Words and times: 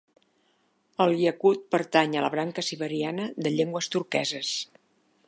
El 1.05 1.11
iacut 1.25 1.67
pertany 1.75 2.17
a 2.21 2.25
la 2.25 2.33
branca 2.37 2.63
siberiana 2.71 3.29
de 3.47 3.55
llengües 3.59 3.93
turqueses. 3.97 4.57